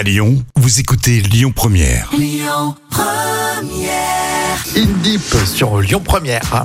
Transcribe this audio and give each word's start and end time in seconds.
À 0.00 0.02
Lyon, 0.02 0.42
vous 0.56 0.80
écoutez 0.80 1.20
Lyon 1.20 1.52
Première. 1.54 2.08
In 4.74 4.86
Deep 5.02 5.20
sur 5.44 5.78
Lyon 5.78 6.00
Première. 6.02 6.64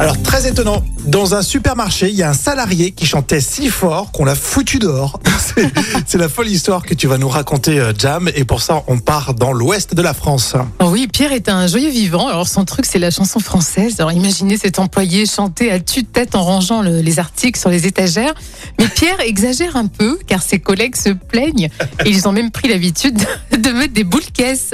Alors 0.00 0.20
très 0.22 0.48
étonnant, 0.48 0.82
dans 1.04 1.34
un 1.34 1.42
supermarché, 1.42 2.08
il 2.08 2.14
y 2.16 2.22
a 2.22 2.30
un 2.30 2.34
salarié 2.34 2.92
qui 2.92 3.04
chantait 3.04 3.42
si 3.42 3.68
fort 3.68 4.10
qu'on 4.12 4.24
l'a 4.24 4.34
foutu 4.34 4.78
dehors. 4.78 5.20
C'est- 6.06 6.16
la 6.18 6.28
folle 6.30 6.48
histoire 6.48 6.82
que 6.84 6.94
tu 6.94 7.06
vas 7.06 7.18
nous 7.18 7.28
raconter, 7.28 7.78
euh, 7.78 7.92
Jam, 7.98 8.30
et 8.34 8.44
pour 8.44 8.62
ça 8.62 8.82
on 8.86 8.98
part 8.98 9.34
dans 9.34 9.52
l'ouest 9.52 9.94
de 9.94 10.00
la 10.02 10.12
France. 10.14 10.54
Oh 10.80 10.86
oui, 10.90 11.06
Pierre 11.10 11.32
est 11.32 11.48
un 11.50 11.66
joyeux 11.66 11.90
vivant. 11.90 12.28
Alors 12.28 12.48
son 12.48 12.64
truc, 12.64 12.86
c'est 12.86 12.98
la 12.98 13.10
chanson 13.10 13.40
française. 13.40 13.96
Alors 13.98 14.12
imaginez 14.12 14.56
cet 14.56 14.78
employé 14.78 15.26
chanter 15.26 15.70
à 15.70 15.80
tue-tête 15.80 16.34
en 16.34 16.42
rangeant 16.44 16.80
le- 16.82 17.00
les 17.02 17.18
articles 17.18 17.58
sur 17.60 17.68
les 17.70 17.86
étagères. 17.86 18.34
Mais 18.78 18.88
Pierre 18.88 19.20
exagère 19.20 19.76
un 19.76 19.86
peu, 19.86 20.18
car 20.26 20.42
ses 20.42 20.58
collègues 20.60 20.96
se 20.96 21.10
plaignent 21.10 21.68
et 22.04 22.08
ils 22.10 22.26
ont 22.26 22.32
même 22.32 22.50
pris 22.50 22.68
l'habitude 22.68 23.18
de, 23.60 23.70
mettre 23.70 23.94
des 23.94 24.04
boules 24.04 24.20
caisses. 24.32 24.72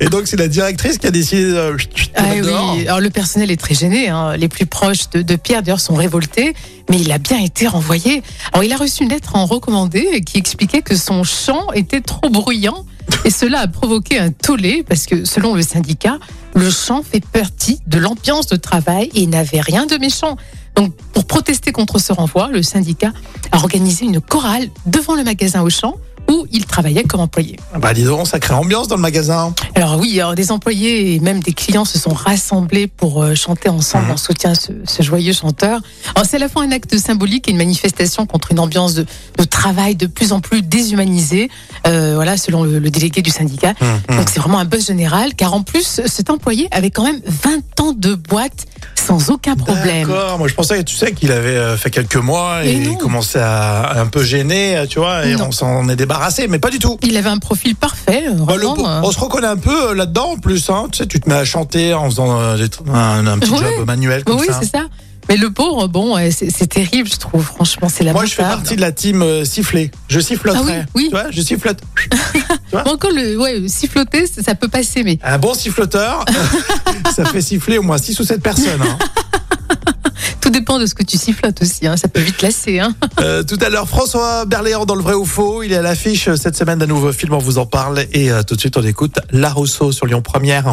Et 0.00 0.06
donc 0.06 0.26
c'est 0.26 0.36
la 0.36 0.48
directrice 0.48 0.98
qui 0.98 1.06
a 1.06 1.10
décidé 1.10 1.44
de 1.44 1.54
euh, 1.56 1.76
Ah 2.16 2.24
oui, 2.42 2.86
alors 2.86 3.00
le 3.00 3.10
personnel 3.10 3.50
est 3.50 3.60
très 3.60 3.74
gêné. 3.74 4.08
hein. 4.08 4.36
Les 4.36 4.48
plus 4.48 4.66
proches 4.66 5.10
de, 5.10 5.22
de 5.22 5.36
Pierre, 5.36 5.62
d'ailleurs, 5.62 5.80
sont 5.80 5.94
révoltés. 5.94 6.54
Mais 6.88 6.98
il 7.00 7.12
a 7.12 7.18
bien 7.18 7.38
été 7.38 7.68
renvoyé. 7.68 8.22
Alors 8.52 8.64
il 8.64 8.72
a 8.72 8.76
reçu 8.76 9.04
une 9.04 9.10
lettre 9.10 9.36
en 9.36 9.46
recommandé 9.46 10.22
qui 10.22 10.38
expliquait 10.38 10.82
que 10.82 10.96
son 10.96 11.22
chant 11.22 11.70
était 11.72 12.00
trop 12.00 12.28
bruyant. 12.28 12.84
Et 13.24 13.30
cela 13.30 13.60
a 13.60 13.66
provoqué 13.68 14.18
un 14.18 14.30
tollé 14.30 14.84
parce 14.88 15.06
que, 15.06 15.24
selon 15.24 15.54
le 15.54 15.62
syndicat, 15.62 16.18
le 16.54 16.70
chant 16.70 17.02
fait 17.02 17.24
partie 17.24 17.80
de 17.86 17.98
l'ambiance 17.98 18.46
de 18.46 18.56
travail 18.56 19.10
et 19.14 19.26
n'avait 19.26 19.60
rien 19.60 19.86
de 19.86 19.96
méchant. 19.96 20.36
Donc, 20.76 20.94
pour 21.12 21.24
protester 21.26 21.72
contre 21.72 21.98
ce 21.98 22.12
renvoi, 22.12 22.48
le 22.52 22.62
syndicat 22.62 23.12
a 23.52 23.56
organisé 23.58 24.04
une 24.04 24.20
chorale 24.20 24.68
devant 24.86 25.14
le 25.14 25.24
magasin 25.24 25.62
Auchan 25.62 25.96
où 26.30 26.46
il 26.52 26.64
travaillait 26.64 27.02
comme 27.02 27.20
employé. 27.20 27.56
Bah 27.78 27.92
dis 27.92 28.04
donc, 28.04 28.26
sacrée 28.26 28.54
ambiance 28.54 28.88
dans 28.88 28.96
le 28.96 29.02
magasin. 29.02 29.52
Alors 29.74 29.98
oui, 29.98 30.18
alors 30.20 30.34
des 30.34 30.50
employés 30.52 31.14
et 31.14 31.20
même 31.20 31.40
des 31.40 31.52
clients 31.52 31.84
se 31.84 31.98
sont 31.98 32.14
rassemblés 32.14 32.86
pour 32.86 33.22
euh, 33.22 33.34
chanter 33.34 33.68
ensemble 33.68 34.06
Mhm. 34.06 34.10
en 34.12 34.16
soutien 34.16 34.50
à 34.52 34.54
ce, 34.54 34.72
ce 34.84 35.02
joyeux 35.02 35.32
chanteur. 35.32 35.80
C'est 36.24 36.36
à 36.36 36.38
la 36.38 36.48
fois 36.48 36.62
un 36.62 36.70
acte 36.70 36.96
symbolique 36.96 37.48
et 37.48 37.50
une 37.50 37.56
manifestation 37.56 38.24
contre 38.26 38.52
une 38.52 38.60
ambiance 38.60 38.94
de, 38.94 39.04
de 39.38 39.44
travail 39.44 39.96
de 39.96 40.06
plus 40.06 40.32
en 40.32 40.40
plus 40.40 40.62
déshumanisée, 40.62 41.50
euh, 41.86 42.12
voilà, 42.14 42.36
selon 42.36 42.62
le, 42.62 42.78
le 42.78 42.90
délégué 42.90 43.20
du 43.22 43.30
syndicat. 43.30 43.74
Hum, 43.80 44.16
Donc 44.16 44.28
c'est 44.32 44.38
vraiment 44.40 44.58
un 44.60 44.64
buzz 44.64 44.86
général, 44.86 45.34
car 45.34 45.52
en 45.54 45.62
plus 45.62 46.00
cet 46.06 46.30
employé 46.30 46.68
avait 46.70 46.90
quand 46.90 47.02
même 47.04 47.20
20 47.26 47.80
ans 47.80 47.92
de 47.92 48.14
boîte 48.14 48.66
sans 49.18 49.30
aucun 49.30 49.56
problème. 49.56 50.06
D'accord, 50.06 50.38
moi 50.38 50.48
je 50.48 50.54
pensais 50.54 50.78
que 50.78 50.82
tu 50.84 50.94
sais 50.96 51.12
qu'il 51.12 51.32
avait 51.32 51.56
euh, 51.56 51.76
fait 51.76 51.90
quelques 51.90 52.16
mois 52.16 52.64
et 52.64 52.72
il 52.72 52.96
commençait 52.96 53.40
à, 53.40 53.80
à 53.82 54.00
un 54.00 54.06
peu 54.06 54.22
gêner, 54.22 54.76
euh, 54.76 54.86
tu 54.86 54.98
vois, 54.98 55.26
et 55.26 55.34
Non. 55.36 55.46
on 55.48 55.52
s'en 55.52 55.88
est 55.88 55.96
débarrassé, 55.96 56.46
mais 56.48 56.58
pas 56.58 56.70
du 56.70 56.78
tout. 56.78 56.98
Il 57.02 57.16
avait 57.16 57.28
un 57.28 57.38
profil 57.38 57.74
parfait, 57.76 58.24
euh, 58.28 58.32
Bah, 58.44 58.54
le 58.56 58.66
on 58.68 59.10
se 59.10 59.18
reconnaît 59.18 59.46
un 59.48 59.56
peu 59.56 59.94
là-dedans 59.94 60.32
en 60.32 60.36
plus, 60.38 60.70
hein. 60.70 60.86
tu 60.92 60.98
sais, 60.98 61.06
tu 61.06 61.20
te 61.20 61.28
mets 61.28 61.34
à 61.34 61.44
chanter 61.44 61.92
en 61.94 62.04
faisant 62.08 62.30
un, 62.38 63.26
un 63.26 63.38
petit 63.38 63.50
job 63.50 63.86
manuel 63.86 64.24
comme 64.24 64.38
oui, 64.40 64.46
ça. 64.46 64.58
c'est 64.62 64.70
ça. 64.70 64.84
Mais 65.30 65.36
le 65.36 65.50
pauvre, 65.52 65.86
bon, 65.86 66.16
c'est 66.32 66.66
terrible, 66.66 67.08
je 67.08 67.16
trouve. 67.16 67.44
Franchement, 67.44 67.88
c'est 67.88 68.02
la 68.02 68.12
Moi, 68.12 68.24
je 68.24 68.34
fais 68.34 68.42
partie 68.42 68.74
de 68.74 68.80
la 68.80 68.90
team 68.90 69.22
euh, 69.22 69.44
siffler. 69.44 69.92
Je 70.08 70.18
siffloterai. 70.18 70.80
Ah 70.80 70.86
oui, 70.96 71.04
oui. 71.04 71.04
Tu 71.04 71.10
vois, 71.12 71.30
je 71.30 71.40
sifflote. 71.40 71.78
Bon, 72.72 72.78
encore 72.86 73.10
le 73.12 73.36
ouais, 73.36 73.68
siffloter, 73.68 74.26
ça 74.26 74.42
ça 74.42 74.54
peut 74.54 74.68
passer, 74.68 75.02
mais 75.02 75.18
Un 75.24 75.38
bon 75.38 75.54
siffloteur, 75.54 76.24
ça 77.14 77.24
fait 77.24 77.40
siffler 77.40 77.78
au 77.78 77.82
moins 77.82 77.98
6 77.98 78.18
ou 78.20 78.24
7 78.24 78.40
personnes. 78.42 78.80
hein. 78.82 78.98
Tout 80.40 80.50
dépend 80.50 80.78
de 80.78 80.86
ce 80.86 80.94
que 80.94 81.02
tu 81.02 81.16
sifflotes 81.18 81.62
aussi, 81.62 81.86
hein. 81.86 81.96
ça 81.96 82.08
peut 82.08 82.20
vite 82.20 82.42
lasser. 82.42 82.78
Hein. 82.80 82.94
Euh, 83.20 83.42
tout 83.42 83.58
à 83.60 83.68
l'heure, 83.68 83.88
François 83.88 84.44
Berléand 84.46 84.84
dans 84.86 84.94
le 84.94 85.02
vrai 85.02 85.14
ou 85.14 85.24
faux. 85.24 85.62
Il 85.62 85.72
est 85.72 85.76
à 85.76 85.82
l'affiche 85.82 86.32
cette 86.34 86.56
semaine 86.56 86.78
d'un 86.78 86.86
nouveau 86.86 87.12
film, 87.12 87.34
on 87.34 87.38
vous 87.38 87.58
en 87.58 87.66
parle. 87.66 88.04
Et 88.12 88.30
euh, 88.30 88.42
tout 88.42 88.54
de 88.56 88.60
suite, 88.60 88.76
on 88.76 88.82
écoute 88.82 89.18
La 89.30 89.50
Rousseau 89.50 89.92
sur 89.92 90.06
Lyon 90.06 90.22
Première. 90.22 90.72